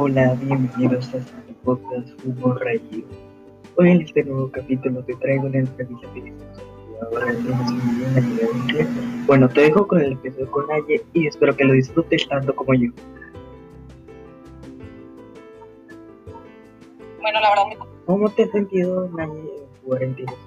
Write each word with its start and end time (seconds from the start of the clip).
Hola, 0.00 0.36
bienvenidos 0.40 1.12
a 1.12 1.16
este 1.16 1.52
podcast 1.64 2.08
Fútbol 2.20 2.60
Rayido. 2.60 3.08
Hoy 3.76 3.90
en 3.90 4.02
este 4.02 4.22
nuevo 4.22 4.48
capítulo 4.48 5.02
te 5.02 5.12
traigo 5.16 5.48
una 5.48 5.58
entrevista 5.58 6.06
que 6.14 6.20
hicimos 6.20 6.44
ahora 7.02 7.32
en 7.32 9.26
Bueno, 9.26 9.48
te 9.48 9.62
dejo 9.62 9.88
con 9.88 10.00
el 10.00 10.12
episodio 10.12 10.48
con 10.52 10.68
Naye 10.68 11.04
y 11.14 11.26
espero 11.26 11.56
que 11.56 11.64
lo 11.64 11.72
disfrutes 11.72 12.28
tanto 12.28 12.54
como 12.54 12.74
yo. 12.74 12.92
Bueno, 17.20 17.40
la 17.40 17.50
verdad, 17.50 17.64
¿cómo 18.06 18.30
te 18.30 18.44
has 18.44 18.50
sentido, 18.52 19.10
Naye, 19.16 19.50
jugar 19.82 20.04
en 20.04 20.14
Tigres? 20.14 20.38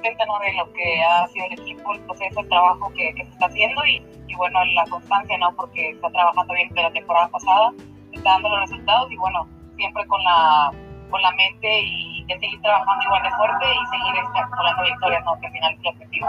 de 0.00 0.54
lo 0.54 0.72
que 0.72 1.02
ha 1.02 1.26
sido 1.28 1.46
el 1.46 1.52
equipo, 1.60 1.92
el 1.92 2.00
proceso, 2.02 2.40
el 2.40 2.48
trabajo 2.48 2.92
que, 2.94 3.12
que 3.14 3.24
se 3.24 3.30
está 3.30 3.46
haciendo 3.46 3.84
y, 3.84 4.02
y, 4.28 4.34
bueno, 4.36 4.64
la 4.74 4.84
constancia, 4.84 5.36
¿no? 5.38 5.54
Porque 5.56 5.90
está 5.90 6.08
trabajando 6.10 6.54
bien 6.54 6.68
desde 6.68 6.82
la 6.82 6.92
temporada 6.92 7.28
pasada, 7.28 7.72
está 8.12 8.30
dando 8.30 8.48
los 8.48 8.60
resultados 8.60 9.10
y 9.10 9.16
bueno, 9.16 9.46
siempre 9.76 10.06
con 10.06 10.22
la, 10.24 10.72
con 11.10 11.22
la 11.22 11.30
mente 11.32 11.80
y 11.82 12.24
de 12.26 12.38
seguir 12.38 12.60
trabajando 12.62 13.04
igual 13.04 13.22
de 13.22 13.30
fuerte 13.30 13.64
y 13.64 13.86
seguir 13.86 14.24
este, 14.24 14.38
acumulando 14.40 14.82
victorias, 14.82 15.24
¿no? 15.24 15.40
Que 15.40 15.46
al 15.46 15.52
final 15.52 15.72
es 15.72 15.80
el 15.80 15.86
objetivo. 15.86 16.26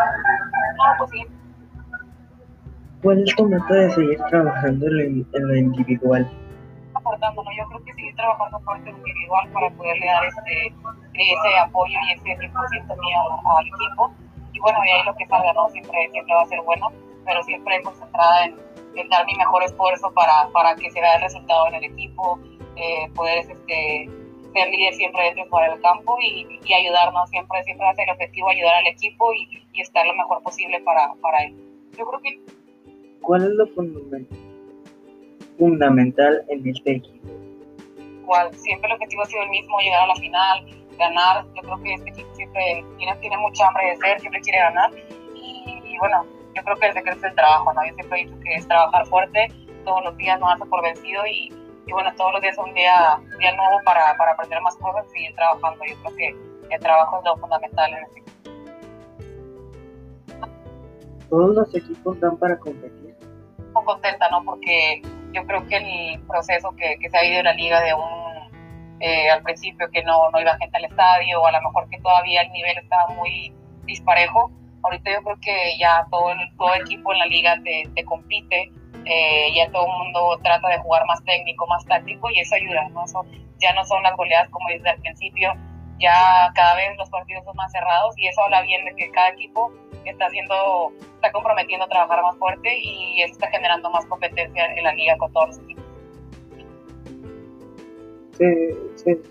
No, 0.77 0.83
pues 0.97 1.09
sí. 1.11 1.25
¿Cuál 3.01 3.23
es 3.23 3.35
tu 3.35 3.47
meta 3.47 3.73
de 3.73 3.89
seguir 3.91 4.19
trabajando 4.29 4.87
en 4.87 5.47
lo 5.47 5.55
individual? 5.55 6.29
aportando, 7.01 7.43
¿no? 7.43 7.51
Yo 7.57 7.65
creo 7.67 7.83
que 7.83 7.93
seguir 7.93 8.15
trabajando 8.15 8.59
fuerte 8.61 8.89
individual 8.89 9.49
para 9.49 9.69
poderle 9.71 10.05
dar 10.05 10.25
este, 10.25 10.73
ese 11.13 11.59
apoyo 11.59 11.97
y 12.07 12.13
ese 12.13 12.37
100% 12.37 12.51
mío 12.51 13.19
al 13.57 13.67
equipo. 13.67 14.11
Y 14.53 14.59
bueno, 14.59 14.79
de 14.81 14.91
ahí 14.91 15.03
lo 15.05 15.15
que 15.15 15.25
salga, 15.27 15.53
¿no? 15.53 15.69
Siempre, 15.69 16.09
siempre 16.11 16.35
va 16.35 16.41
a 16.41 16.45
ser 16.45 16.61
bueno, 16.61 16.91
pero 17.25 17.43
siempre 17.43 17.81
concentrada 17.83 18.45
en, 18.45 18.51
en 18.53 18.70
dar 19.09 19.25
mi 19.25 19.35
mejor 19.35 19.63
esfuerzo 19.63 20.11
para, 20.13 20.49
para 20.53 20.75
que 20.75 20.89
se 20.91 21.01
vea 21.01 21.15
el 21.15 21.21
resultado 21.21 21.67
en 21.67 21.75
el 21.75 21.83
equipo, 21.85 22.39
eh, 22.75 23.09
poder 23.15 23.39
este, 23.39 24.09
ser 24.53 24.69
líder 24.69 24.93
siempre 24.93 25.23
dentro 25.33 25.59
de 25.59 25.65
el 25.65 25.81
campo 25.81 26.17
y, 26.21 26.59
y, 26.63 26.73
ayudarnos, 26.73 27.29
siempre, 27.29 27.63
siempre 27.63 27.85
va 27.85 27.91
a 27.91 27.95
ser 27.95 28.07
el 28.09 28.13
objetivo 28.13 28.49
ayudar 28.49 28.75
al 28.75 28.87
equipo 28.87 29.33
y, 29.33 29.63
y 29.73 29.81
estar 29.81 30.05
lo 30.05 30.13
mejor 30.15 30.41
posible 30.43 30.81
para, 30.81 31.13
para 31.21 31.43
él. 31.43 31.55
Yo 31.97 32.05
creo 32.05 32.21
que... 32.21 32.39
¿Cuál 33.21 33.43
es 33.43 33.49
lo 33.51 33.67
fundamental? 33.67 34.51
fundamental 35.61 36.43
en 36.49 36.67
este 36.67 36.95
equipo? 36.95 37.27
Igual, 38.23 38.53
siempre 38.55 38.87
el 38.87 38.93
objetivo 38.95 39.21
ha 39.21 39.25
sido 39.25 39.43
el 39.43 39.49
mismo, 39.49 39.77
llegar 39.79 40.03
a 40.03 40.07
la 40.07 40.15
final, 40.15 40.65
ganar. 40.97 41.45
Yo 41.55 41.61
creo 41.61 41.83
que 41.83 41.93
este 41.93 42.09
equipo 42.09 42.33
siempre 42.33 42.83
tiene, 42.97 43.15
tiene 43.17 43.37
mucha 43.37 43.67
hambre 43.67 43.89
de 43.89 43.97
ser, 43.97 44.19
siempre 44.19 44.41
quiere 44.41 44.59
ganar. 44.59 44.91
Y, 45.35 45.97
bueno, 45.99 46.25
yo 46.53 46.63
creo 46.63 46.75
que 46.77 46.87
el 46.87 46.93
secreto 46.93 47.17
es 47.17 47.23
el 47.23 47.35
trabajo, 47.35 47.73
¿no? 47.73 47.85
Yo 47.85 47.93
siempre 47.95 48.21
he 48.21 48.25
dicho 48.25 48.39
que 48.41 48.55
es 48.55 48.67
trabajar 48.67 49.05
fuerte, 49.07 49.47
todos 49.85 50.03
los 50.03 50.17
días 50.17 50.39
no 50.39 50.47
darse 50.47 50.65
por 50.65 50.81
vencido 50.81 51.25
y, 51.25 51.53
y, 51.87 51.91
bueno, 51.91 52.13
todos 52.15 52.33
los 52.33 52.41
días 52.41 52.55
son 52.55 52.69
un 52.69 52.75
día, 52.75 53.19
día 53.39 53.55
nuevo 53.55 53.79
para, 53.85 54.15
para 54.17 54.31
aprender 54.33 54.61
más 54.61 54.75
cosas 54.77 55.05
y 55.07 55.11
seguir 55.11 55.35
trabajando. 55.35 55.83
Yo 55.85 55.95
creo 56.03 56.15
que 56.15 56.75
el 56.75 56.79
trabajo 56.79 57.19
es 57.19 57.25
lo 57.25 57.37
fundamental 57.37 57.93
en 57.93 58.03
este 58.03 58.19
equipo. 58.19 58.31
¿Todos 61.29 61.55
los 61.55 61.75
equipos 61.75 62.19
dan 62.19 62.37
para 62.37 62.57
competir? 62.59 63.15
Muy 63.73 63.83
contenta, 63.85 64.29
¿no? 64.29 64.43
Porque 64.43 65.01
yo 65.31 65.45
creo 65.45 65.65
que 65.67 65.77
el 65.77 66.21
proceso 66.27 66.71
que, 66.75 66.97
que 66.99 67.09
se 67.09 67.17
ha 67.17 67.23
ido 67.23 67.39
en 67.39 67.45
la 67.45 67.53
liga 67.53 67.81
de 67.81 67.93
un, 67.93 68.21
eh, 68.99 69.29
al 69.29 69.41
principio 69.41 69.89
que 69.91 70.03
no, 70.03 70.29
no 70.29 70.41
iba 70.41 70.57
gente 70.57 70.77
al 70.77 70.85
estadio, 70.85 71.41
o 71.41 71.47
a 71.47 71.51
lo 71.51 71.61
mejor 71.61 71.89
que 71.89 71.99
todavía 71.99 72.41
el 72.41 72.51
nivel 72.51 72.77
estaba 72.77 73.07
muy 73.15 73.53
disparejo, 73.85 74.51
ahorita 74.83 75.11
yo 75.11 75.23
creo 75.23 75.37
que 75.41 75.77
ya 75.79 76.05
todo 76.09 76.31
el, 76.31 76.39
todo 76.57 76.73
equipo 76.75 77.13
en 77.13 77.19
la 77.19 77.25
liga 77.25 77.55
te, 77.63 77.89
te 77.95 78.03
compite, 78.05 78.71
eh, 79.05 79.53
ya 79.55 79.71
todo 79.71 79.85
el 79.85 79.91
mundo 79.91 80.39
trata 80.43 80.67
de 80.69 80.77
jugar 80.79 81.05
más 81.05 81.23
técnico, 81.23 81.65
más 81.67 81.85
táctico 81.85 82.29
y 82.29 82.39
eso 82.39 82.55
ayuda, 82.55 82.89
¿no? 82.89 83.05
Eso 83.05 83.25
ya 83.59 83.73
no 83.73 83.83
son 83.85 84.03
las 84.03 84.15
goleadas 84.15 84.49
como 84.49 84.69
desde 84.69 84.89
al 84.89 84.99
principio, 84.99 85.53
ya 85.99 86.51
cada 86.55 86.75
vez 86.75 86.97
los 86.97 87.09
partidos 87.09 87.43
son 87.45 87.55
más 87.55 87.71
cerrados 87.71 88.17
y 88.17 88.27
eso 88.27 88.41
habla 88.43 88.61
bien 88.63 88.83
de 88.85 88.95
que 88.95 89.11
cada 89.11 89.29
equipo 89.29 89.71
está 90.05 90.25
haciendo, 90.25 90.91
está 91.15 91.31
comprometiendo 91.31 91.85
a 91.85 91.89
trabajar 91.89 92.21
más 92.23 92.37
fuerte 92.37 92.69
y 92.81 93.21
eso 93.21 93.33
está 93.33 93.47
generando 93.49 93.89
más 93.91 94.05
competencia 94.07 94.65
en 94.65 94.83
la 94.83 94.93
liga 94.93 95.15
con 95.17 95.31
todos 95.31 95.49
los 95.49 95.59
equipos. 95.59 95.83
Se, 98.37 98.75
se, 98.95 99.21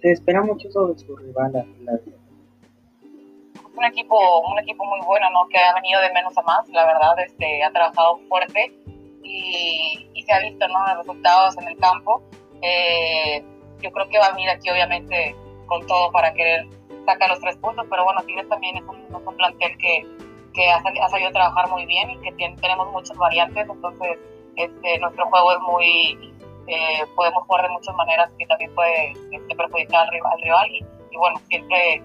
se 0.00 0.12
espera 0.12 0.42
mucho 0.42 0.70
sobre 0.70 0.98
su 0.98 1.14
rival 1.16 1.52
la, 1.52 1.92
un 3.74 3.84
equipo 3.84 4.40
un 4.40 4.58
equipo 4.58 4.84
muy 4.84 5.00
bueno 5.06 5.30
no 5.30 5.48
que 5.48 5.58
ha 5.58 5.74
venido 5.74 6.00
de 6.00 6.12
menos 6.12 6.36
a 6.36 6.42
más 6.42 6.68
la 6.68 6.84
verdad 6.84 7.18
este 7.20 7.62
ha 7.64 7.72
trabajado 7.72 8.18
fuerte 8.28 8.72
y, 9.22 10.08
y 10.14 10.22
se 10.22 10.32
ha 10.32 10.40
visto 10.40 10.66
no 10.68 10.86
los 10.86 10.98
resultados 10.98 11.56
en 11.58 11.68
el 11.68 11.76
campo. 11.78 12.22
Eh, 12.60 13.42
yo 13.80 13.90
creo 13.90 14.08
que 14.08 14.18
va 14.18 14.26
a 14.26 14.32
venir 14.32 14.48
aquí 14.50 14.70
obviamente 14.70 15.34
con 15.66 15.86
todo 15.86 16.10
para 16.12 16.32
querer 16.34 16.66
saca 17.06 17.28
los 17.28 17.40
tres 17.40 17.56
puntos, 17.56 17.84
pero 17.90 18.04
bueno, 18.04 18.22
Tigres 18.22 18.48
también 18.48 18.76
es 18.76 18.84
un, 18.84 19.02
un 19.12 19.36
plantel 19.36 19.76
que, 19.78 20.06
que 20.54 20.70
ha, 20.70 20.76
ha, 20.76 21.08
sabido 21.08 21.32
trabajar 21.32 21.68
muy 21.68 21.84
bien 21.86 22.10
y 22.10 22.18
que 22.18 22.30
tiene, 22.32 22.56
tenemos 22.58 22.92
muchas 22.92 23.16
variantes, 23.16 23.68
entonces 23.68 24.18
este, 24.54 24.98
nuestro 25.00 25.26
juego 25.26 25.52
es 25.52 25.58
muy, 25.60 26.34
eh, 26.68 27.04
podemos 27.16 27.44
jugar 27.44 27.62
de 27.64 27.70
muchas 27.70 27.96
maneras 27.96 28.30
que 28.38 28.46
también 28.46 28.72
puede 28.76 29.12
este, 29.32 29.56
perjudicar 29.56 30.02
al 30.02 30.12
rival, 30.12 30.32
al 30.32 30.42
rival 30.42 30.70
y, 30.70 30.84
y, 31.10 31.16
bueno, 31.16 31.40
siempre 31.48 32.02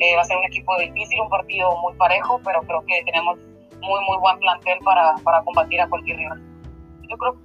eh, 0.00 0.16
va 0.16 0.22
a 0.22 0.24
ser 0.24 0.36
un 0.36 0.44
equipo 0.44 0.76
difícil, 0.78 1.20
un 1.20 1.28
partido 1.28 1.76
muy 1.82 1.94
parejo, 1.94 2.40
pero 2.44 2.62
creo 2.62 2.84
que 2.86 3.02
tenemos 3.04 3.38
muy, 3.80 4.04
muy 4.06 4.18
buen 4.18 4.38
plantel 4.38 4.78
para, 4.84 5.14
para 5.22 5.42
combatir 5.42 5.80
a 5.80 5.88
cualquier 5.88 6.16
rival. 6.16 6.42
Yo 7.08 7.16
creo 7.16 7.36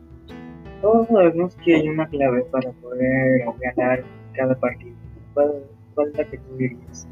todos 0.82 1.08
sabemos 1.08 1.56
que 1.58 1.76
hay 1.76 1.90
una 1.90 2.08
clave 2.08 2.42
para 2.46 2.72
poder 2.72 3.46
ganar 3.76 4.04
cada 4.34 4.56
partido. 4.60 4.96
¿Cuál 5.34 6.08
es 6.08 6.18
la 6.18 6.24
que 6.24 6.38
tú 6.38 6.56
dirías? 6.56 7.08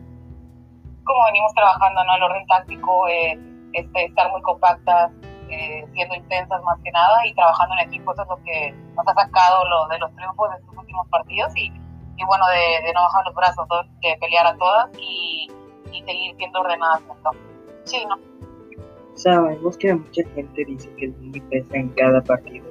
Como 1.04 1.26
venimos 1.26 1.54
trabajando, 1.54 2.04
¿no? 2.06 2.16
El 2.16 2.24
orden 2.24 2.48
táctico, 2.48 3.08
eh, 3.10 3.38
este, 3.74 4.06
estar 4.06 4.32
muy 4.32 4.42
compactas, 4.42 5.12
eh, 5.50 5.86
siendo 5.94 6.16
intensas 6.16 6.64
más 6.64 6.80
que 6.82 6.92
nada 6.92 7.26
y 7.26 7.34
trabajando 7.34 7.76
en 7.76 7.88
equipo, 7.90 8.14
eso 8.14 8.24
es 8.24 8.30
lo 8.30 8.44
que 8.44 8.74
nos 8.96 9.08
ha 9.08 9.14
sacado 9.14 9.68
lo, 9.68 9.88
de 9.88 10.00
los 10.00 10.16
triunfos 10.16 10.50
de 10.52 10.58
estos 10.58 10.78
últimos 10.78 11.08
partidos 11.10 11.56
y, 11.58 11.72
y 12.18 12.26
bueno, 12.26 12.46
de, 12.48 12.88
de, 12.88 12.94
no 12.94 13.02
bajar 13.02 13.26
los 13.26 13.36
brazos, 13.36 13.68
de 14.02 14.18
pelear 14.20 14.48
a 14.48 14.58
todas 14.58 14.90
y, 15.00 15.48
y 15.92 16.04
seguir 16.04 16.36
siendo 16.38 16.60
ordenadas. 16.60 17.02
Sí, 17.84 18.04
¿no? 18.06 18.18
Sabemos 19.14 19.78
que 19.78 19.94
mucha 19.94 20.22
gente 20.36 20.66
dice 20.66 20.94
que 20.96 21.06
el 21.06 21.16
Mini 21.18 21.40
pesa 21.42 21.76
en 21.76 21.90
cada 21.90 22.22
partido. 22.22 22.66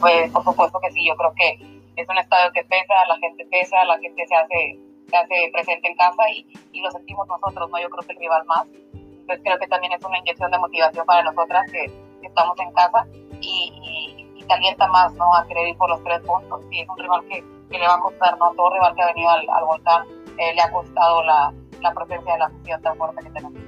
Pues 0.00 0.30
por 0.32 0.44
supuesto 0.44 0.80
que 0.80 0.90
sí, 0.92 1.06
yo 1.06 1.16
creo 1.16 1.32
que 1.36 1.82
es 1.96 2.08
un 2.08 2.18
estadio 2.18 2.52
que 2.52 2.64
pesa, 2.64 2.94
la 3.06 3.16
gente 3.18 3.46
pesa, 3.50 3.84
la 3.84 3.98
gente 3.98 4.26
se 4.26 4.34
hace, 4.34 4.78
se 5.08 5.16
hace 5.16 5.50
presente 5.52 5.88
en 5.88 5.96
casa 5.96 6.30
y, 6.30 6.46
y 6.72 6.80
lo 6.80 6.90
sentimos 6.90 7.26
nosotros, 7.28 7.70
¿no? 7.70 7.80
Yo 7.80 7.88
creo 7.90 8.06
que 8.06 8.12
el 8.12 8.18
rival 8.18 8.44
más. 8.46 8.66
Entonces 8.92 9.40
creo 9.44 9.58
que 9.58 9.68
también 9.68 9.92
es 9.92 10.04
una 10.04 10.18
inyección 10.18 10.50
de 10.50 10.58
motivación 10.58 11.06
para 11.06 11.22
nosotras 11.22 11.64
que, 11.70 11.86
que 12.20 12.26
estamos 12.26 12.58
en 12.58 12.72
casa 12.72 13.06
y, 13.40 13.72
y, 13.82 14.21
y, 14.42 14.46
te 14.46 14.54
alienta 14.54 14.86
más, 14.88 15.12
¿no? 15.14 15.34
A 15.34 15.46
querer 15.46 15.68
ir 15.68 15.76
por 15.76 15.88
los 15.90 16.02
tres 16.02 16.20
puntos. 16.20 16.64
Y 16.70 16.80
es 16.80 16.88
un 16.88 16.98
rival 16.98 17.22
que, 17.28 17.44
que 17.70 17.78
le 17.78 17.86
va 17.86 17.94
a 17.94 18.00
costar, 18.00 18.38
¿no? 18.38 18.52
Todo 18.54 18.72
rival 18.74 18.94
que 18.94 19.02
ha 19.02 19.06
venido 19.06 19.30
al, 19.30 19.48
al 19.48 19.64
volcán 19.64 20.06
eh, 20.38 20.54
le 20.54 20.60
ha 20.62 20.70
costado 20.70 21.22
la, 21.24 21.52
la 21.80 21.92
presencia 21.92 22.32
de 22.32 22.38
la 22.38 22.46
afición 22.46 22.82
tan 22.82 22.96
fuerte 22.96 23.22
que 23.22 23.30
tenemos. 23.30 23.62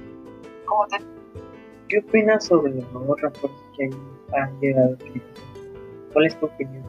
¿Cómo 0.65 0.87
te... 0.87 0.97
¿Qué 1.87 1.99
opinas 1.99 2.45
sobre 2.45 2.73
los 2.73 2.91
nuevos 2.91 3.21
refuerzos 3.21 3.61
que 3.77 3.89
han 4.35 4.59
llegado? 4.59 4.95
¿Cuál 6.13 6.25
es 6.25 6.39
tu 6.39 6.47
opinión? 6.47 6.85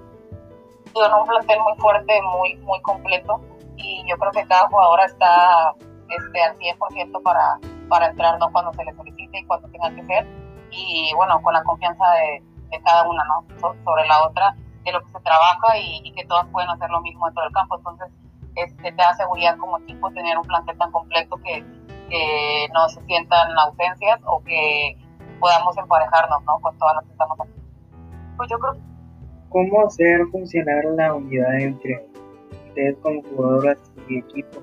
en 1.04 1.12
un 1.12 1.26
plantel 1.26 1.58
muy 1.60 1.76
fuerte, 1.76 2.22
muy, 2.22 2.56
muy 2.62 2.80
completo 2.80 3.40
y 3.76 4.02
yo 4.08 4.16
creo 4.16 4.32
que 4.32 4.46
cada 4.46 4.66
jugadora 4.68 5.04
está 5.04 5.74
este, 6.08 6.42
al 6.42 6.56
100% 6.56 7.22
para, 7.22 7.58
para 7.88 8.06
entrar 8.06 8.38
¿no? 8.38 8.50
cuando 8.50 8.72
se 8.72 8.84
le 8.84 8.94
solicite 8.94 9.38
y 9.38 9.44
cuando 9.44 9.68
tenga 9.68 9.94
que 9.94 10.04
ser 10.04 10.26
y 10.70 11.12
bueno, 11.14 11.40
con 11.42 11.52
la 11.52 11.62
confianza 11.64 12.04
de, 12.12 12.42
de 12.70 12.80
cada 12.82 13.08
una 13.08 13.24
¿no? 13.24 13.44
sobre 13.84 14.06
la 14.06 14.24
otra, 14.24 14.54
de 14.84 14.92
lo 14.92 15.00
que 15.00 15.12
se 15.12 15.20
trabaja 15.20 15.78
y, 15.78 16.00
y, 16.04 16.12
que 16.12 16.24
todas 16.26 16.46
pueden 16.48 16.70
hacer 16.70 16.90
lo 16.90 17.00
mismo 17.00 17.26
dentro 17.26 17.42
del 17.42 17.52
campo. 17.52 17.76
Entonces, 17.76 18.08
este, 18.54 18.92
te 18.92 18.96
da 18.96 19.14
seguridad 19.14 19.56
como 19.58 19.78
equipo 19.78 20.10
tener 20.12 20.38
un 20.38 20.44
plantel 20.44 20.78
tan 20.78 20.90
completo 20.92 21.36
que, 21.38 21.64
que 22.08 22.68
no 22.72 22.88
se 22.88 23.02
sientan 23.04 23.48
ausencias 23.58 24.20
o 24.24 24.42
que 24.44 24.96
podamos 25.40 25.76
emparejarnos 25.76 26.42
¿no? 26.44 26.58
con 26.60 26.76
todas 26.78 26.96
las 26.96 27.04
que 27.04 27.12
estamos 27.12 27.40
aquí. 27.40 27.52
Pues 28.36 28.50
yo 28.50 28.58
creo 28.58 28.72
que 28.74 28.96
cómo 29.56 29.86
hacer 29.86 30.26
funcionar 30.30 30.84
la 30.96 31.14
unidad 31.14 31.58
entre 31.58 32.06
ustedes 32.68 32.96
como 33.02 33.22
jugadoras 33.22 33.78
y 34.08 34.18
equipo. 34.18 34.60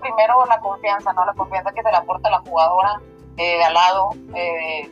Primero 0.00 0.44
la 0.46 0.58
confianza, 0.60 1.12
¿no? 1.12 1.24
La 1.24 1.34
confianza 1.34 1.72
que 1.72 1.82
se 1.82 1.90
le 1.90 1.96
aporta 1.96 2.28
a 2.28 2.32
la 2.32 2.38
jugadora 2.40 3.00
eh, 3.36 3.58
de 3.58 3.64
al 3.64 3.74
lado, 3.74 4.10
eh, 4.34 4.90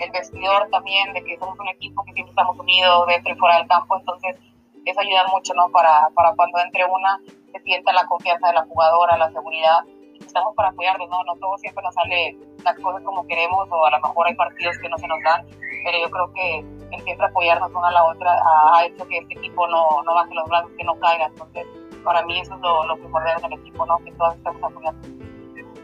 el 0.00 0.10
vestidor 0.10 0.68
también, 0.70 1.12
de 1.12 1.22
que 1.22 1.38
somos 1.38 1.58
un 1.58 1.68
equipo 1.68 2.04
que 2.04 2.12
siempre 2.12 2.30
estamos 2.30 2.58
unidos 2.58 3.06
dentro 3.06 3.32
y 3.32 3.36
fuera 3.36 3.58
del 3.58 3.68
campo, 3.68 3.96
entonces 3.98 4.36
eso 4.84 5.00
ayuda 5.00 5.24
mucho, 5.32 5.54
¿no? 5.54 5.70
Para, 5.70 6.08
para 6.14 6.34
cuando 6.34 6.58
entre 6.58 6.84
una 6.84 7.18
se 7.52 7.60
sienta 7.60 7.92
la 7.92 8.06
confianza 8.06 8.48
de 8.48 8.54
la 8.54 8.64
jugadora, 8.64 9.16
la 9.16 9.30
seguridad. 9.30 9.80
Estamos 10.20 10.54
para 10.54 10.68
apoyarnos, 10.68 11.08
¿no? 11.08 11.24
No 11.24 11.34
todo 11.36 11.56
siempre 11.58 11.82
nos 11.82 11.94
sale 11.94 12.36
las 12.64 12.78
cosas 12.78 13.02
como 13.02 13.26
queremos 13.26 13.68
o 13.70 13.86
a 13.86 13.90
lo 13.90 14.00
mejor 14.00 14.26
hay 14.26 14.34
partidos 14.34 14.76
que 14.78 14.88
no 14.88 14.98
se 14.98 15.08
nos 15.08 15.18
dan, 15.24 15.46
pero 15.84 15.98
yo 15.98 16.10
creo 16.10 16.32
que 16.34 16.58
el 16.94 17.02
siempre 17.02 17.26
apoyarnos 17.26 17.70
una 17.70 17.88
a 17.88 17.92
la 17.92 18.04
otra 18.04 18.32
ha 18.32 18.84
hecho 18.84 19.06
que 19.08 19.18
este 19.18 19.34
equipo 19.34 19.66
no, 19.66 20.02
no 20.02 20.14
baje 20.14 20.34
los 20.34 20.48
brazos, 20.48 20.70
que 20.76 20.84
no 20.84 20.98
caiga. 20.98 21.26
Entonces, 21.26 21.66
para 22.04 22.22
mí 22.24 22.38
eso 22.40 22.54
es 22.54 22.60
lo, 22.60 22.84
lo 22.86 22.96
primordial 22.96 23.40
del 23.40 23.52
equipo, 23.54 23.86
¿no? 23.86 23.98
Que 23.98 24.12
todos 24.12 24.36
estamos 24.36 24.62
apoyando. 24.62 25.08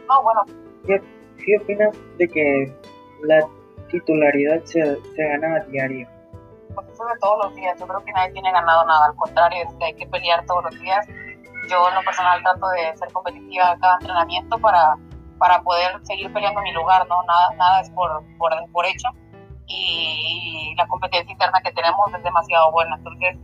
No, 0.07 0.23
bueno. 0.23 0.41
¿Qué, 0.85 1.01
¿Qué, 1.43 1.57
opinas 1.57 1.97
de 2.17 2.27
que 2.27 2.73
la 3.23 3.47
titularidad 3.87 4.63
se, 4.63 4.97
se 5.15 5.27
gana 5.27 5.57
a 5.57 5.59
diario? 5.65 6.07
Pues 6.75 6.87
eso 6.89 7.05
de 7.05 7.19
todos 7.19 7.45
los 7.45 7.55
días. 7.55 7.79
Yo 7.79 7.87
creo 7.87 8.03
que 8.05 8.11
nadie 8.11 8.33
tiene 8.33 8.51
ganado 8.51 8.85
nada. 8.85 9.07
Al 9.07 9.15
contrario, 9.15 9.63
es 9.67 9.73
que 9.75 9.85
hay 9.85 9.93
que 9.95 10.07
pelear 10.07 10.45
todos 10.45 10.65
los 10.65 10.79
días. 10.79 11.07
Yo 11.69 11.89
en 11.89 11.95
lo 11.95 12.03
personal 12.03 12.41
trato 12.43 12.67
de 12.69 12.95
ser 12.97 13.11
competitiva 13.11 13.71
a 13.71 13.77
cada 13.79 13.95
entrenamiento 13.95 14.57
para, 14.59 14.95
para 15.39 15.61
poder 15.61 15.99
seguir 16.03 16.31
peleando 16.31 16.61
mi 16.61 16.71
lugar, 16.73 17.07
¿no? 17.07 17.23
Nada, 17.23 17.49
nada 17.57 17.81
es 17.81 17.89
por, 17.91 18.23
por, 18.37 18.51
por 18.71 18.85
hecho. 18.85 19.09
Y, 19.67 20.73
la 20.77 20.87
competencia 20.87 21.31
interna 21.31 21.59
que 21.61 21.71
tenemos 21.71 22.13
es 22.15 22.23
demasiado 22.23 22.71
buena. 22.71 22.95
Entonces, 22.95 23.37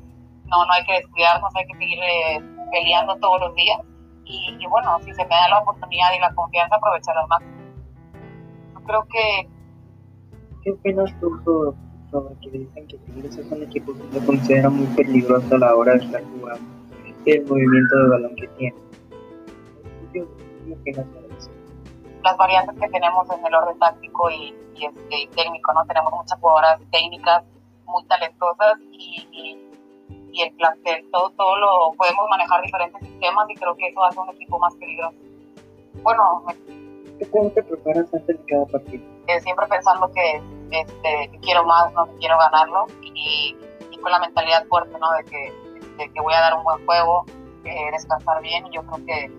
no, 0.46 0.66
no 0.66 0.72
hay 0.72 0.86
que 0.86 0.94
descuidarnos, 0.94 1.56
hay 1.56 1.66
que 1.66 1.78
seguir 1.78 2.00
eh, 2.04 2.42
peleando 2.72 3.16
todos 3.18 3.42
los 3.42 3.56
días. 3.56 3.80
Y, 4.26 4.58
y, 4.60 4.68
bueno, 4.68 5.00
si 5.00 5.14
se 5.14 5.26
me 5.26 5.36
da 5.36 5.50
la 5.50 5.60
oportunidad 5.60 6.14
y 6.16 6.20
la 6.20 6.34
confianza, 6.34 6.76
aprovecharla 6.76 7.26
más. 7.28 7.42
Yo 8.74 8.84
creo 8.86 9.08
que... 9.10 9.53
¿Qué 10.64 10.72
opinas 10.72 11.14
tú 11.20 11.30
sobre, 11.44 11.78
sobre 12.10 12.36
que 12.40 12.50
dicen 12.58 12.88
que 12.88 12.98
Tigres 12.98 13.38
es 13.38 13.52
un 13.52 13.64
equipo 13.64 13.94
que 13.94 14.20
se 14.20 14.26
considera 14.26 14.70
muy 14.70 14.88
peligroso 14.96 15.56
a 15.56 15.58
la 15.58 15.76
hora 15.76 15.94
de 15.94 16.06
estar 16.06 16.24
jugando 16.24 16.64
y 17.26 17.32
el 17.32 17.46
movimiento 17.46 17.98
de 17.98 18.10
balón 18.10 18.36
que 18.36 18.48
tiene? 18.48 18.76
¿Qué, 20.14 20.22
opinas 20.22 21.06
sobre 21.14 21.38
eso? 21.38 21.50
Las 22.24 22.38
variantes 22.38 22.80
que 22.80 22.90
tenemos 22.90 23.28
en 23.30 23.46
el 23.46 23.56
orden 23.56 23.80
táctico 23.80 24.30
y, 24.32 24.56
y 24.76 24.86
este, 24.86 25.36
técnico, 25.36 25.74
¿no? 25.74 25.86
Tenemos 25.86 26.14
muchas 26.14 26.40
jugadoras 26.40 26.80
técnicas 26.92 27.44
muy 27.86 28.06
talentosas 28.06 28.80
y, 28.92 29.28
y 29.32 29.74
y 30.34 30.42
el 30.42 30.52
plantel, 30.56 31.06
todo, 31.12 31.30
todo 31.38 31.56
lo 31.58 31.94
podemos 31.96 32.26
manejar 32.28 32.62
diferentes 32.64 33.00
sistemas 33.08 33.48
y 33.50 33.56
creo 33.56 33.76
que 33.76 33.88
eso 33.88 34.04
hace 34.04 34.20
un 34.20 34.30
equipo 34.30 34.58
más 34.58 34.74
peligroso. 34.76 35.16
Bueno, 36.02 36.44
me, 36.48 37.28
¿cómo 37.28 37.52
te 37.52 37.62
preparas 37.62 38.12
antes 38.12 38.40
de 38.40 38.46
cada 38.46 38.66
partido? 38.66 39.13
Eh, 39.28 39.40
siempre 39.42 39.66
pensando 39.68 40.12
que, 40.12 40.42
este, 40.72 41.30
que 41.32 41.40
quiero 41.42 41.64
más, 41.66 41.92
¿no? 41.94 42.06
que 42.08 42.16
quiero 42.18 42.38
ganarlo 42.38 42.88
y, 43.02 43.56
y, 43.90 43.98
con 43.98 44.12
la 44.12 44.20
mentalidad 44.20 44.66
fuerte 44.68 44.98
¿no? 45.00 45.12
de, 45.14 45.24
que, 45.24 45.54
de 45.98 46.12
que 46.12 46.22
voy 46.22 46.34
a 46.34 46.42
dar 46.42 46.56
un 46.56 46.64
buen 46.64 46.86
juego, 46.86 47.26
eh, 47.64 47.90
descansar 47.92 48.42
bien 48.42 48.68
y 48.68 48.76
yo 48.76 48.84
creo 48.84 49.06
que 49.06 49.32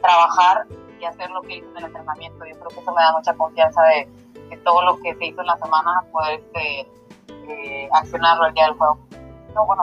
trabajar 0.00 0.66
y 0.98 1.04
hacer 1.04 1.30
lo 1.30 1.42
que 1.42 1.56
hice 1.56 1.66
en 1.68 1.76
el 1.76 1.84
entrenamiento, 1.84 2.46
yo 2.46 2.54
creo 2.54 2.68
que 2.68 2.80
eso 2.80 2.94
me 2.94 3.02
da 3.02 3.12
mucha 3.12 3.34
confianza 3.34 3.82
de, 3.82 4.08
de 4.48 4.56
todo 4.58 4.82
lo 4.82 4.98
que 5.00 5.14
se 5.16 5.26
hizo 5.26 5.40
en 5.42 5.46
la 5.48 5.58
semana, 5.58 6.02
poder 6.10 6.40
este, 6.40 6.88
eh, 7.48 7.88
accionarlo 7.92 8.46
el 8.46 8.54
día 8.54 8.64
del 8.64 8.74
juego. 8.74 8.98
No, 9.54 9.66
bueno, 9.66 9.82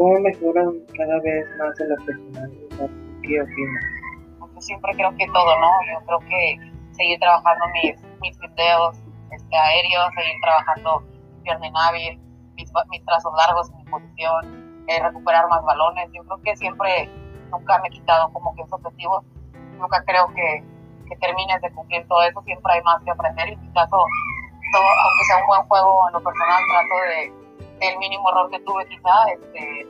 ¿Cómo 0.00 0.18
mejoran 0.20 0.72
cada 0.96 1.20
vez 1.20 1.46
más 1.58 1.78
en 1.78 1.88
la 1.90 1.96
personalidad? 1.96 2.90
¿Qué 3.22 3.42
opinas? 3.42 3.84
Yo 4.54 4.60
siempre 4.60 4.92
creo 4.94 5.14
que 5.14 5.26
todo, 5.26 5.60
¿no? 5.60 5.68
Yo 5.92 6.06
creo 6.06 6.18
que 6.20 6.58
seguir 6.92 7.18
trabajando 7.18 7.66
mis, 7.74 8.00
mis 8.20 8.38
videos 8.38 8.96
este, 9.30 9.56
aéreos, 9.56 10.08
seguir 10.14 10.40
trabajando 10.42 11.02
hábil, 11.74 12.18
mis, 12.54 12.70
mis 12.90 13.04
trazos 13.04 13.32
largos, 13.36 13.70
mi 13.72 13.84
posición, 13.84 14.84
eh, 14.86 15.02
recuperar 15.02 15.48
más 15.48 15.62
balones. 15.64 16.08
Yo 16.12 16.22
creo 16.24 16.40
que 16.42 16.56
siempre, 16.56 17.08
nunca 17.50 17.78
me 17.80 17.88
he 17.88 17.90
quitado 17.90 18.32
como 18.32 18.54
que 18.54 18.62
esos 18.62 18.74
objetivos. 18.74 19.24
Nunca 19.78 20.02
creo 20.04 20.28
que, 20.34 20.64
que 21.08 21.16
termines 21.16 21.60
de 21.62 21.70
cumplir 21.72 22.06
todo 22.08 22.22
eso, 22.22 22.42
siempre 22.42 22.74
hay 22.74 22.82
más 22.82 23.02
que 23.02 23.10
aprender. 23.10 23.48
Y 23.48 23.52
en 23.52 23.62
mi 23.62 23.72
caso, 23.72 23.96
todo, 24.72 24.82
aunque 24.82 25.24
sea 25.26 25.36
un 25.40 25.46
buen 25.46 25.62
juego 25.62 26.06
en 26.08 26.12
lo 26.12 26.22
personal, 26.22 26.62
trato 26.70 26.94
de 27.08 27.40
el 27.80 27.98
mínimo 27.98 28.28
error 28.30 28.50
que 28.50 28.60
tuve 28.60 28.86
quizá, 28.88 29.28
este, 29.32 29.86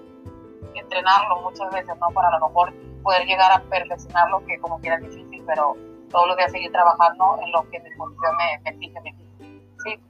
entrenarlo 0.74 1.42
muchas 1.42 1.70
veces, 1.70 1.96
¿no? 1.98 2.08
Para 2.10 2.28
a 2.28 2.38
lo 2.38 2.48
mejor 2.48 2.72
poder 3.02 3.26
llegar 3.26 3.50
a 3.50 3.60
perfeccionarlo, 3.62 4.44
que 4.46 4.58
como 4.60 4.78
quiera 4.78 4.96
es 4.96 5.02
difícil, 5.02 5.42
pero 5.46 5.76
todos 6.10 6.28
los 6.28 6.36
días 6.36 6.52
seguir 6.52 6.70
trabajando 6.72 7.38
en 7.44 7.52
lo 7.52 7.62
que 7.70 7.80
mi 7.80 7.90
función 7.92 8.32
me, 8.36 8.70
exige, 8.70 9.00
me 9.00 9.10
exige. 9.10 10.00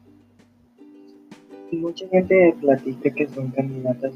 Sí. 1.71 1.77
Mucha 1.77 2.09
gente 2.09 2.57
platica 2.61 3.11
que 3.11 3.29
son 3.29 3.51
candidatas 3.51 4.13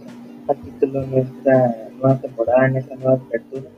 a 0.49 0.55
título 0.55 1.03
en 1.03 1.19
esta 1.19 1.75
nueva 1.93 2.21
temporada, 2.21 2.67
en 2.67 2.77
esta 2.77 2.95
nueva 2.97 3.15
apertura. 3.15 3.71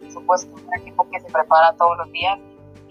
Por 0.00 0.10
supuesto, 0.10 0.54
un 0.54 0.74
equipo 0.80 1.08
que 1.10 1.20
se 1.20 1.30
prepara 1.30 1.72
todos 1.76 1.96
los 1.98 2.10
días 2.12 2.38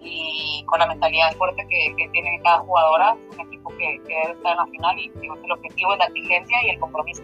y 0.02 0.64
con 0.66 0.80
la 0.80 0.88
mentalidad 0.88 1.34
fuerte 1.34 1.66
que, 1.68 1.94
que 1.98 2.10
tiene 2.10 2.40
cada 2.44 2.60
jugadora, 2.60 3.18
un 3.34 3.40
equipo 3.42 3.70
que, 3.72 4.00
que, 4.08 4.16
debe 4.16 4.32
estar 4.32 4.52
en 4.52 4.58
la 4.58 4.66
final 4.68 5.00
y 5.00 5.10
digo, 5.20 5.36
el 5.44 5.52
objetivo 5.52 5.94
es 5.94 6.00
la 6.00 6.06
exigencia 6.06 6.58
y 6.66 6.70
el 6.70 6.80
compromiso. 6.80 7.24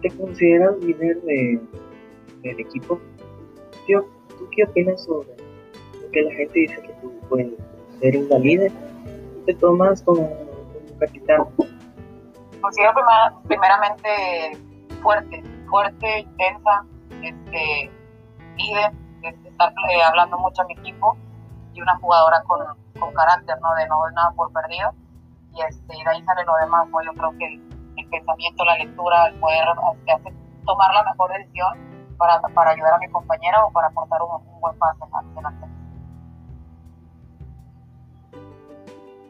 ¿Te 0.00 0.10
consideras 0.10 0.78
líder 0.78 1.20
de, 1.22 1.60
del 2.42 2.60
equipo? 2.60 2.98
Tío, 3.86 4.06
¿Tú 4.38 4.48
qué 4.54 4.64
opinas 4.64 5.04
sobre 5.04 5.28
lo 6.00 6.10
que 6.10 6.22
la 6.22 6.34
gente 6.34 6.58
dice 6.58 6.82
que 6.82 6.92
tú 7.00 7.12
puedes 7.28 7.52
ser 8.00 8.14
la 8.14 8.38
líder? 8.38 8.72
¿Te 9.46 9.54
tomas 9.54 10.02
como, 10.02 10.30
capitán? 10.98 11.46
Considero 12.60 12.92
primera, 12.94 13.34
primeramente 13.48 14.08
fuerte, 15.02 15.42
fuerte, 15.68 16.20
intensa, 16.20 16.84
este, 17.22 17.90
líder 18.56 18.92
estar 19.22 19.72
eh, 19.90 20.02
hablando 20.02 20.38
mucho 20.38 20.62
a 20.62 20.64
mi 20.66 20.74
equipo 20.74 21.16
y 21.74 21.80
una 21.80 21.96
jugadora 21.98 22.42
con, 22.46 22.60
carácter, 23.14 23.56
¿no? 23.60 23.74
De 23.74 23.86
no 23.88 24.02
ver 24.02 24.12
nada 24.12 24.30
por 24.36 24.52
perdido. 24.52 24.92
Y, 25.54 25.62
este, 25.62 25.96
y 25.96 26.04
de 26.04 26.10
ahí 26.10 26.24
sale 26.24 26.44
lo 26.44 26.54
demás, 26.56 26.88
¿no? 26.88 27.02
Yo 27.02 27.12
creo 27.14 27.32
que 27.38 27.46
el, 27.46 28.08
pensamiento, 28.08 28.64
la 28.64 28.78
lectura, 28.78 29.26
el 29.26 29.34
poder 29.40 29.64
este, 29.96 30.12
hacer, 30.12 30.32
tomar 30.64 30.94
la 30.94 31.04
mejor 31.04 31.32
decisión 31.32 31.91
para, 32.22 32.40
para 32.54 32.70
ayudar 32.70 32.94
a 32.94 32.98
mi 32.98 33.08
compañera 33.08 33.64
o 33.64 33.72
para 33.72 33.88
aportar 33.88 34.22
un, 34.22 34.30
un 34.46 34.60
buen 34.60 34.78
pase 34.78 35.02
en 35.02 35.42
la 35.42 35.52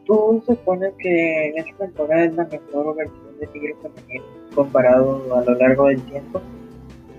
¿Tú 0.05 0.43
supones 0.45 0.93
que 0.99 1.47
en 1.47 1.57
esta 1.57 1.85
temporada 1.85 2.23
es 2.25 2.35
la 2.35 2.43
mejor 2.43 2.95
versión 2.95 3.39
de 3.39 3.47
Tigre 3.47 3.75
Femenil 3.81 4.23
comparado 4.53 5.35
a 5.35 5.41
lo 5.41 5.53
largo 5.55 5.85
del 5.87 6.03
tiempo? 6.05 6.39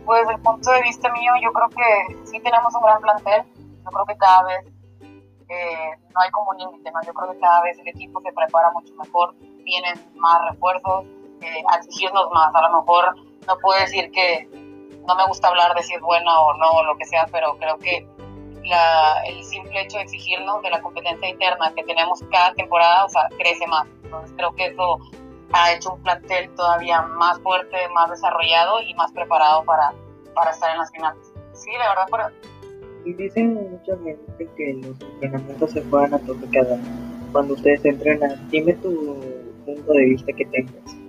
Pues 0.07 0.21
desde 0.21 0.35
el 0.35 0.43
punto 0.43 0.71
de 0.71 0.83
vista 0.83 1.13
mío, 1.13 1.33
yo 1.43 1.53
creo 1.53 1.69
que 1.71 2.27
sí 2.27 2.39
tenemos 2.39 2.73
un 2.75 2.83
gran 2.83 3.01
plantel. 3.01 3.43
Yo 3.85 3.91
creo 3.91 4.07
que 4.07 4.17
cada 4.17 4.45
vez 4.45 4.67
eh, 5.01 5.91
no 6.15 6.21
hay 6.21 6.31
como 6.31 6.51
un 6.51 6.59
límite, 6.59 6.93
¿no? 6.93 7.03
Yo 7.03 7.15
creo 7.15 7.33
que 7.33 7.41
cada 7.41 7.63
vez 7.63 7.77
el 7.81 7.89
equipo 7.89 8.21
se 8.21 8.33
prepara 8.33 8.71
mucho 8.71 8.95
mejor, 8.95 9.35
tienen 9.65 9.95
más 10.15 10.39
refuerzos, 10.51 11.05
eh, 11.41 11.65
exigirnos 11.79 12.31
más. 12.33 12.55
A 12.55 12.69
lo 12.69 12.81
mejor 12.81 13.17
no 13.49 13.59
puedo 13.59 13.81
decir 13.81 14.11
que 14.13 14.64
no 15.07 15.17
me 15.17 15.27
gusta 15.27 15.49
hablar 15.49 15.75
de 15.75 15.83
si 15.83 15.95
es 15.95 16.01
buena 16.01 16.41
o 16.41 16.55
no, 16.57 16.71
o 16.71 16.85
lo 16.85 16.97
que 16.97 17.05
sea, 17.05 17.27
pero 17.31 17.57
creo 17.59 17.79
que 17.79 18.07
la, 18.65 19.23
el 19.27 19.45
simple 19.45 19.83
hecho 19.83 19.99
de 19.99 20.05
exigirnos 20.05 20.63
de 20.63 20.71
la 20.71 20.81
competencia 20.81 21.29
interna 21.29 21.73
que 21.75 21.85
tenemos 21.85 22.23
cada 22.31 22.55
temporada, 22.55 23.05
o 23.05 23.09
sea, 23.09 23.29
crece 23.39 23.67
más. 23.67 23.87
Entonces 24.05 24.33
creo 24.37 24.53
que 24.55 24.67
eso 24.67 24.99
ha 25.53 25.73
hecho 25.73 25.93
un 25.93 26.03
plantel 26.03 26.51
todavía 26.55 27.03
más 27.03 27.41
fuerte, 27.41 27.77
más 27.95 28.11
desarrollado 28.11 28.81
y 28.81 28.95
más 28.95 29.13
preparado 29.13 29.65
para, 29.65 29.93
para 30.35 30.51
estar 30.51 30.71
en 30.73 30.79
las 30.79 30.91
finales. 30.91 31.33
Sí, 31.53 31.71
la 31.79 31.89
verdad, 31.91 32.07
pero... 32.11 32.25
Y 33.05 33.13
dicen 33.13 33.55
mucha 33.55 33.97
gente 34.03 34.49
que 34.57 34.81
los 34.83 34.99
entrenamientos 35.01 35.71
se 35.73 35.83
juegan 35.85 36.15
a 36.15 36.19
tope 36.21 36.49
cada 36.51 36.79
cuando 37.33 37.55
ustedes 37.55 37.85
entrenan. 37.85 38.49
Dime 38.49 38.73
tu 38.75 39.21
punto 39.67 39.93
de 39.93 40.05
vista 40.07 40.33
que 40.33 40.47
tengas. 40.47 41.04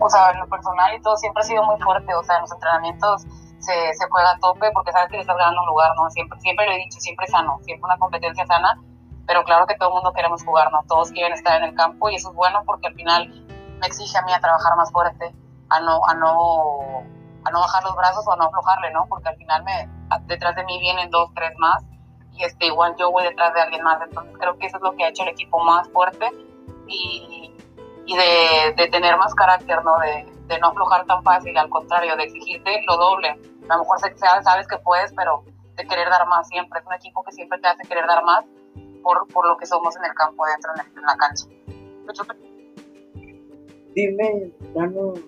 O 0.00 0.08
sea, 0.08 0.30
en 0.30 0.40
lo 0.40 0.48
personal 0.48 0.94
y 0.94 1.00
todo 1.02 1.16
siempre 1.16 1.42
ha 1.42 1.46
sido 1.46 1.62
muy 1.64 1.80
fuerte. 1.80 2.14
O 2.14 2.22
sea, 2.22 2.36
en 2.36 2.42
los 2.42 2.52
entrenamientos 2.52 3.22
se, 3.58 3.94
se 3.94 4.08
juega 4.10 4.30
a 4.30 4.38
tope 4.38 4.70
porque 4.72 4.92
sabes 4.92 5.08
que 5.10 5.16
le 5.16 5.22
estás 5.22 5.36
ganando 5.36 5.62
un 5.62 5.68
lugar, 5.68 5.90
¿no? 5.96 6.08
Siempre, 6.10 6.38
siempre 6.40 6.66
lo 6.66 6.72
he 6.72 6.76
dicho, 6.76 7.00
siempre 7.00 7.26
sano, 7.26 7.58
siempre 7.62 7.84
una 7.84 7.98
competencia 7.98 8.46
sana 8.46 8.78
pero 9.28 9.44
claro 9.44 9.66
que 9.66 9.76
todo 9.76 9.90
el 9.90 9.94
mundo 9.96 10.12
queremos 10.14 10.42
jugar, 10.42 10.72
¿no? 10.72 10.82
Todos 10.88 11.12
quieren 11.12 11.34
estar 11.34 11.58
en 11.58 11.68
el 11.68 11.74
campo 11.74 12.08
y 12.08 12.14
eso 12.14 12.30
es 12.30 12.34
bueno 12.34 12.62
porque 12.64 12.86
al 12.86 12.94
final 12.94 13.28
me 13.78 13.86
exige 13.86 14.16
a 14.16 14.22
mí 14.22 14.32
a 14.32 14.40
trabajar 14.40 14.74
más 14.74 14.90
fuerte, 14.90 15.34
a 15.68 15.80
no, 15.80 16.00
a 16.06 16.14
no, 16.14 17.04
a 17.44 17.50
no 17.50 17.60
bajar 17.60 17.84
los 17.84 17.94
brazos 17.94 18.26
o 18.26 18.32
a 18.32 18.36
no 18.36 18.44
aflojarle, 18.44 18.90
¿no? 18.90 19.04
Porque 19.06 19.28
al 19.28 19.36
final 19.36 19.64
me, 19.64 19.86
detrás 20.24 20.56
de 20.56 20.64
mí 20.64 20.80
vienen 20.80 21.10
dos, 21.10 21.28
tres 21.34 21.52
más 21.58 21.84
y 22.32 22.42
este, 22.42 22.68
igual 22.68 22.96
yo 22.98 23.10
voy 23.10 23.22
detrás 23.24 23.52
de 23.52 23.60
alguien 23.60 23.84
más, 23.84 24.00
entonces 24.00 24.34
creo 24.40 24.56
que 24.56 24.66
eso 24.66 24.78
es 24.78 24.82
lo 24.82 24.96
que 24.96 25.04
ha 25.04 25.08
hecho 25.08 25.24
el 25.24 25.28
equipo 25.28 25.62
más 25.62 25.86
fuerte 25.90 26.30
y, 26.86 27.47
y 28.08 28.16
de, 28.16 28.74
de, 28.74 28.88
tener 28.88 29.18
más 29.18 29.34
carácter, 29.34 29.84
¿no? 29.84 29.98
De, 29.98 30.26
de, 30.48 30.58
no 30.60 30.68
aflojar 30.68 31.04
tan 31.04 31.22
fácil, 31.22 31.56
al 31.58 31.68
contrario, 31.68 32.16
de 32.16 32.24
exigirte 32.24 32.82
lo 32.86 32.96
doble. 32.96 33.28
A 33.68 33.76
lo 33.76 33.80
mejor 33.80 33.98
sabes 34.00 34.66
que 34.66 34.78
puedes, 34.78 35.12
pero 35.14 35.44
de 35.76 35.86
querer 35.86 36.08
dar 36.08 36.26
más 36.26 36.48
siempre. 36.48 36.80
Es 36.80 36.86
un 36.86 36.94
equipo 36.94 37.22
que 37.22 37.32
siempre 37.32 37.58
te 37.58 37.68
hace 37.68 37.86
querer 37.86 38.06
dar 38.06 38.24
más 38.24 38.46
por, 39.02 39.28
por 39.28 39.46
lo 39.46 39.58
que 39.58 39.66
somos 39.66 39.94
en 39.96 40.06
el 40.06 40.14
campo, 40.14 40.42
dentro 40.46 40.72
en, 40.74 40.80
el, 40.80 40.98
en 40.98 41.04
la 41.04 41.16
cancha. 41.16 41.44
Dime, 43.94 44.52
danos, 44.74 45.20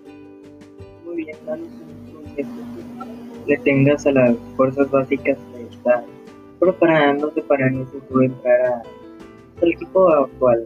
muy 1.04 1.16
bien, 1.16 1.36
danos 1.44 1.68
un 1.68 3.44
que 3.46 3.58
tengas 3.58 4.06
a 4.06 4.12
las 4.12 4.36
fuerzas 4.56 4.90
básicas 4.90 5.36
de 5.52 5.64
estar 5.64 6.04
preparándose 6.58 7.42
para 7.42 7.66
en 7.66 7.80
el 7.80 7.86
futuro 7.88 8.22
entrar 8.22 8.82
al 9.60 9.68
equipo 9.68 10.08
actual. 10.08 10.64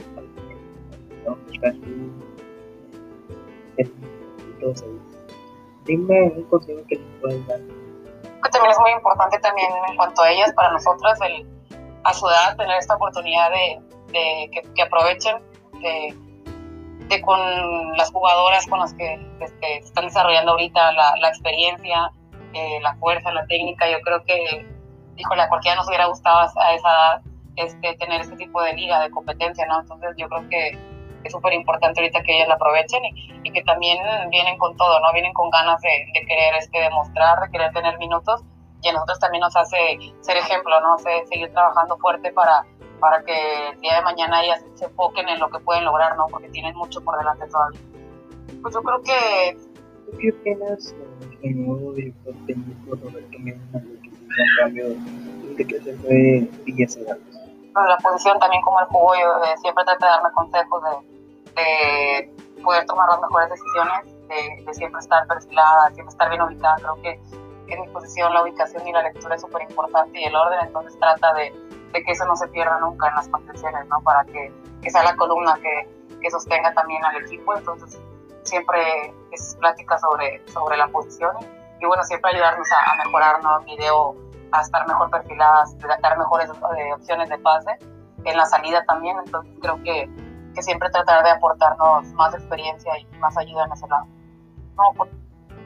Entonces, 3.77 4.89
dime 5.85 6.33
un 6.37 6.45
consejo 6.45 6.81
que 6.89 6.97
les 6.97 7.21
puedes 7.21 7.47
dar. 7.47 7.61
Que 7.61 8.51
también 8.51 8.73
es 8.73 8.81
muy 8.81 8.91
importante 8.93 9.39
también 9.39 9.69
en 9.89 9.97
cuanto 9.97 10.23
a 10.23 10.31
ellas, 10.31 10.53
para 10.55 10.73
nosotras, 10.73 11.19
el, 11.23 11.47
a 12.05 12.13
su 12.13 12.27
edad, 12.29 12.57
tener 12.57 12.79
esta 12.79 12.97
oportunidad 12.97 13.51
de, 13.51 13.81
de 14.13 14.51
que, 14.53 14.63
que, 14.75 14.83
aprovechen 14.83 15.37
de, 15.81 16.15
de, 17.09 17.23
con 17.23 17.39
las 17.97 18.11
jugadoras 18.11 18.67
con 18.67 18.79
las 18.79 18.95
que 18.95 19.15
este, 19.41 19.79
están 19.79 20.05
desarrollando 20.05 20.53
ahorita 20.53 20.93
la, 20.93 21.17
la 21.17 21.29
experiencia, 21.29 22.11
eh, 22.53 22.79
la 22.83 22.95
fuerza, 22.97 23.33
la 23.33 23.47
técnica. 23.47 23.91
Yo 23.91 24.01
creo 24.03 24.23
que, 24.25 24.67
híjole, 25.17 25.43
a 25.43 25.49
cualquiera 25.49 25.77
nos 25.77 25.89
hubiera 25.89 26.07
gustado 26.07 26.41
a 26.41 26.45
esa 26.47 26.75
edad 26.75 27.23
este, 27.57 27.95
tener 27.97 28.21
este 28.21 28.37
tipo 28.37 28.63
de 28.63 28.75
liga, 28.75 29.01
de 29.01 29.11
competencia, 29.11 29.67
¿no? 29.67 29.81
Entonces 29.81 30.11
yo 30.17 30.29
creo 30.29 30.49
que 30.49 30.94
es 31.29 31.33
súper 31.33 31.53
importante 31.53 32.01
ahorita 32.01 32.23
que 32.23 32.37
ellas 32.37 32.49
la 32.49 32.55
aprovechen 32.55 33.03
y, 33.05 33.51
que 33.53 33.63
también 33.63 33.99
vienen 34.31 34.59
con 34.59 34.77
todo, 34.77 34.99
¿no? 35.01 35.13
Vienen 35.13 35.33
con 35.33 35.49
ganas 35.51 35.81
de, 35.81 35.89
de, 36.13 36.27
querer 36.27 36.55
este, 36.59 36.81
demostrar, 36.81 37.41
de 37.41 37.51
querer 37.51 37.73
tener 37.73 37.99
minutos 37.99 38.43
y 38.85 38.89
a 38.89 38.93
nosotros 38.93 39.19
también 39.19 39.41
nos 39.41 39.57
hace 39.57 39.99
ser 40.21 40.37
ejemplo, 40.37 40.79
¿no? 40.81 40.99
seguir 40.99 41.51
trabajando 41.53 41.97
fuerte 41.99 42.33
para, 42.33 42.67
para 43.01 43.23
que 43.25 43.69
el 43.71 43.81
día 43.81 43.97
de 43.97 44.03
mañana 44.03 44.43
ellas 44.43 44.63
se 44.75 44.85
enfoquen 44.85 45.29
en 45.29 45.41
lo 45.41 45.49
que 45.49 45.59
pueden 45.61 45.85
lograr, 45.85 46.17
¿no? 46.17 46.27
Porque 46.27 46.49
tienen 46.51 46.77
mucho 46.77 47.01
por 47.01 47.17
delante 47.17 47.47
todavía. 47.47 47.81
Pues 48.61 48.75
yo 48.75 48.83
creo 48.83 49.03
que... 49.03 49.57
¿Tú 50.05 50.19
qué 50.19 50.31
opinas 50.31 50.95
del 51.43 51.67
nuevo 51.67 51.93
director 51.93 52.35
técnico 52.47 52.97
Roberto 52.97 53.39
Mena, 53.39 53.63
que 53.73 54.09
un 54.09 54.49
cambio 54.59 54.87
de 55.57 55.67
que 55.67 55.81
se 55.81 55.95
fue 55.95 56.49
Villa 56.65 56.87
la 57.75 57.97
posición 57.97 58.39
también 58.39 58.63
como 58.63 58.81
el 58.81 58.87
jugó, 58.87 59.15
yo 59.15 59.45
eh, 59.45 59.57
siempre 59.61 59.85
traté 59.85 60.05
de 60.05 60.11
darme 60.11 60.31
consejos 60.33 60.83
de, 60.83 61.14
de, 61.55 62.33
poder 62.63 62.87
tomar 62.87 63.09
las 63.11 63.21
mejores 63.21 63.51
decisiones, 63.51 64.29
de, 64.29 64.65
de, 64.65 64.75
siempre 64.75 65.01
estar 65.01 65.27
perfilada, 65.27 65.91
siempre 65.91 66.09
estar 66.13 66.29
bien 66.31 66.41
ubicada. 66.41 66.77
Creo 66.77 67.03
que, 67.03 67.21
en 67.67 67.81
mi 67.81 67.89
posición 67.89 68.33
la 68.33 68.43
ubicación 68.43 68.87
y 68.87 68.93
la 68.93 69.03
lectura 69.03 69.35
es 69.35 69.41
súper 69.41 69.63
importante 69.63 70.21
y 70.21 70.25
el 70.25 70.37
orden, 70.37 70.61
entonces 70.63 70.99
trata 70.99 71.33
de, 71.35 71.53
de, 71.93 72.05
que 72.05 72.13
eso 72.13 72.27
no 72.27 72.37
se 72.37 72.47
pierda 72.49 72.79
nunca 72.81 73.09
en 73.09 73.15
las 73.15 73.29
contenciones, 73.29 73.87
¿no? 73.89 74.01
Para 74.03 74.25
que, 74.25 74.53
sea 74.91 75.03
la 75.03 75.17
columna 75.17 75.59
que, 75.63 75.89
que, 76.21 76.31
sostenga 76.31 76.73
también 76.75 77.05
al 77.05 77.17
equipo. 77.25 77.57
Entonces 77.57 77.99
siempre 78.43 79.15
es 79.33 79.57
plática 79.59 79.99
sobre, 79.99 80.47
sobre 80.49 80.77
la 80.77 80.89
posición 80.89 81.37
y, 81.81 81.87
bueno, 81.87 82.03
siempre 82.05 82.33
ayudarnos 82.33 82.71
a, 82.73 82.93
a 82.93 83.05
mejorar, 83.05 83.43
¿no? 83.43 83.61
Video 83.61 84.15
a 84.55 84.61
estar 84.61 84.87
mejor 84.87 85.11
perfiladas, 85.11 85.77
de 85.79 85.89
dar 86.01 86.19
mejores 86.19 86.49
eh, 86.51 86.93
opciones 86.95 87.29
de 87.29 87.39
pase 87.39 87.79
en 88.25 88.37
la 88.37 88.47
salida 88.47 88.85
también. 88.85 89.17
Entonces 89.25 89.53
creo 89.61 89.83
que, 89.83 90.09
que, 90.55 90.63
siempre 90.63 90.89
tratar 90.91 91.25
de 91.25 91.31
aportarnos 91.31 92.07
más 92.13 92.35
experiencia 92.35 92.93
y 92.99 93.07
más 93.19 93.37
ayuda 93.37 93.67
en 93.67 93.73
ese 93.73 93.87
lado. 93.89 94.07
No, 94.77 94.93
pues, 94.97 95.11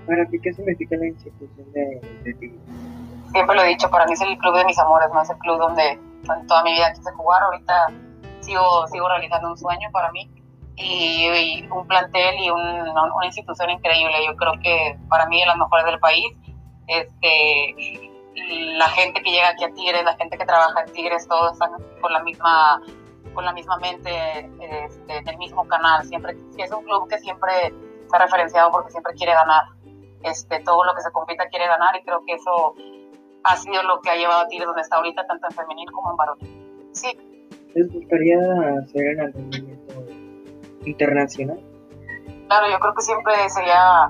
¿Para 0.06 0.26
ti 0.26 0.38
qué 0.42 0.52
significa 0.52 0.96
la 0.96 1.06
institución 1.06 1.72
de, 1.72 2.00
de 2.24 2.58
Siempre 3.32 3.56
lo 3.56 3.62
he 3.62 3.68
dicho, 3.68 3.90
para 3.90 4.06
mí 4.06 4.12
es 4.12 4.20
el 4.22 4.38
club 4.38 4.56
de 4.56 4.64
mis 4.64 4.78
amores, 4.78 5.08
no 5.12 5.20
es 5.20 5.28
el 5.28 5.38
club 5.38 5.58
donde, 5.58 6.00
toda 6.46 6.62
mi 6.62 6.72
vida 6.72 6.92
quise 6.94 7.12
jugar. 7.12 7.42
Ahorita 7.42 7.88
sigo, 8.40 8.86
sigo 8.88 9.08
realizando 9.08 9.50
un 9.50 9.58
sueño 9.58 9.90
para 9.92 10.10
mí 10.12 10.30
y, 10.76 11.66
un 11.70 11.86
plantel 11.86 12.36
y 12.38 12.50
un, 12.50 12.60
una 12.60 13.26
institución 13.26 13.70
increíble. 13.70 14.14
Yo 14.26 14.36
creo 14.36 14.52
que 14.62 14.96
para 15.08 15.26
mí 15.26 15.40
es 15.42 15.46
la 15.46 15.56
mejores 15.56 15.84
del 15.84 15.98
país. 15.98 16.26
Este, 16.86 17.74
la 18.76 18.88
gente 18.88 19.22
que 19.22 19.30
llega 19.30 19.48
aquí 19.50 19.64
a 19.64 19.74
Tigres, 19.74 20.04
la 20.04 20.16
gente 20.16 20.38
que 20.38 20.46
trabaja 20.46 20.82
en 20.86 20.92
Tigres, 20.92 21.26
todos 21.28 21.52
están 21.52 21.72
con 22.00 22.12
la 22.12 22.20
misma 22.20 22.80
con 23.34 23.44
la 23.44 23.52
misma 23.52 23.76
mente 23.78 24.10
este, 24.60 25.22
del 25.22 25.38
mismo 25.38 25.66
canal. 25.68 26.04
Siempre 26.04 26.36
es 26.56 26.72
un 26.72 26.84
club 26.84 27.08
que 27.08 27.18
siempre 27.18 27.72
está 28.02 28.18
referenciado 28.18 28.70
porque 28.70 28.90
siempre 28.90 29.14
quiere 29.14 29.32
ganar. 29.32 29.64
Este, 30.22 30.60
todo 30.60 30.84
lo 30.84 30.94
que 30.94 31.02
se 31.02 31.12
compita 31.12 31.48
quiere 31.48 31.66
ganar 31.66 31.94
y 31.96 32.02
creo 32.02 32.20
que 32.26 32.34
eso 32.34 32.74
ha 33.44 33.56
sido 33.56 33.82
lo 33.84 34.00
que 34.00 34.10
ha 34.10 34.16
llevado 34.16 34.40
a 34.40 34.48
Tigres 34.48 34.66
donde 34.66 34.82
está 34.82 34.96
ahorita, 34.96 35.26
tanto 35.26 35.46
en 35.48 35.56
femenino 35.56 35.92
como 35.92 36.10
en 36.10 36.16
varón. 36.16 36.38
Sí. 36.92 37.16
¿Les 37.74 37.92
gustaría 37.92 38.38
hacer 38.82 39.20
algún 39.20 39.50
internacional? 40.84 41.60
Claro, 42.48 42.66
yo 42.70 42.78
creo 42.80 42.94
que 42.94 43.02
siempre 43.02 43.34
sería 43.50 44.08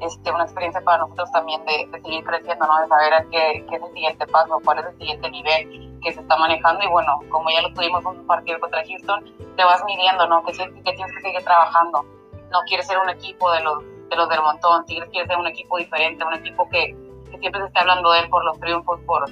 este, 0.00 0.30
una 0.30 0.44
experiencia 0.44 0.80
para 0.80 0.98
nosotros 0.98 1.30
también 1.32 1.60
de, 1.66 1.88
seguir 2.02 2.24
creciendo, 2.24 2.66
¿no? 2.66 2.80
de 2.80 2.88
saber 2.88 3.26
qué, 3.30 3.66
qué, 3.68 3.76
es 3.76 3.82
el 3.82 3.92
siguiente 3.92 4.26
paso, 4.28 4.60
cuál 4.64 4.78
es 4.78 4.86
el 4.86 4.98
siguiente 4.98 5.30
nivel 5.30 5.89
que 6.02 6.12
se 6.12 6.20
está 6.20 6.36
manejando 6.36 6.82
y 6.84 6.88
bueno, 6.88 7.18
como 7.28 7.50
ya 7.50 7.62
lo 7.62 7.72
tuvimos 7.74 8.00
en 8.04 8.20
un 8.20 8.26
partido 8.26 8.58
contra 8.60 8.82
Houston, 8.84 9.24
te 9.56 9.64
vas 9.64 9.84
midiendo, 9.84 10.26
¿no? 10.26 10.42
Que, 10.44 10.52
que 10.52 10.92
tienes 10.92 11.12
que 11.14 11.20
seguir 11.20 11.42
trabajando. 11.44 12.04
No 12.50 12.60
quieres 12.66 12.86
ser 12.86 12.98
un 12.98 13.08
equipo 13.10 13.50
de 13.52 13.60
los, 13.60 13.82
de 14.08 14.16
los 14.16 14.28
del 14.28 14.40
montón, 14.42 14.84
quieres 14.84 15.10
ser 15.10 15.36
un 15.36 15.46
equipo 15.46 15.78
diferente, 15.78 16.24
un 16.24 16.34
equipo 16.34 16.68
que, 16.68 16.96
que 17.30 17.38
siempre 17.38 17.60
se 17.60 17.66
esté 17.68 17.80
hablando 17.80 18.10
de 18.12 18.20
él 18.20 18.30
por 18.30 18.44
los 18.44 18.58
triunfos, 18.60 19.00
por, 19.06 19.24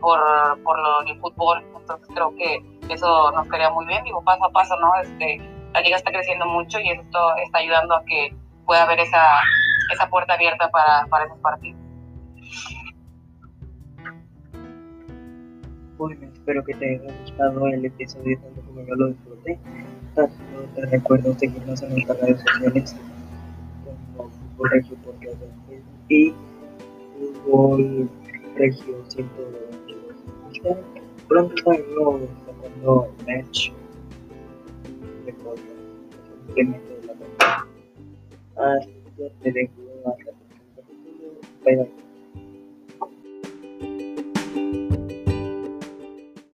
por, 0.00 0.20
por 0.62 0.78
lo, 0.78 1.00
el 1.02 1.18
fútbol. 1.20 1.64
Entonces 1.76 2.08
creo 2.12 2.34
que 2.36 2.62
eso 2.88 3.30
nos 3.32 3.46
quedaría 3.46 3.70
muy 3.70 3.86
bien, 3.86 4.02
digo, 4.04 4.22
paso 4.22 4.44
a 4.44 4.50
paso, 4.50 4.76
¿no? 4.76 4.94
Este, 5.02 5.38
la 5.72 5.80
liga 5.80 5.96
está 5.96 6.10
creciendo 6.10 6.46
mucho 6.46 6.78
y 6.80 6.90
esto 6.90 7.36
está 7.36 7.58
ayudando 7.58 7.94
a 7.94 8.04
que 8.04 8.34
pueda 8.64 8.82
haber 8.82 9.00
esa 9.00 9.40
esa 9.92 10.08
puerta 10.08 10.34
abierta 10.34 10.70
para, 10.70 11.06
para 11.06 11.24
esos 11.24 11.38
partidos. 11.38 11.80
Bueno, 15.98 16.26
espero 16.32 16.62
que 16.64 16.74
te 16.74 16.96
haya 16.96 17.12
gustado 17.22 17.66
el 17.68 17.84
episodio 17.84 18.38
tanto 18.38 18.60
como 18.62 18.82
yo 18.86 18.94
lo 18.96 19.08
disfruté. 19.08 19.58
te 20.74 20.86
recuerdo 20.86 21.34
seguirnos 21.38 21.82
en 21.82 21.90
nuestras 21.90 22.20
redes 22.20 22.40
sociales 22.42 22.96
como 24.16 24.30
Fútbol 24.30 24.70
Regio 24.70 24.96
Podcast 24.96 25.36
y 26.10 26.34
Fútbol 27.44 28.10
Regio 28.56 29.04
122. 29.08 30.76
Pronto 31.28 31.54
estaremos 31.56 32.20
sacando 32.46 33.14
match 33.26 33.70
de 35.24 35.32
podcast, 35.32 35.62
simplemente 36.46 37.00
de 37.00 37.06
la 37.06 38.86
te 39.42 39.52
dejo 39.52 39.72
hasta 40.06 40.30
el 40.30 40.36
próximo 40.36 40.66
capítulo. 40.76 41.40
Bye 41.64 41.76
bye. 41.76 42.05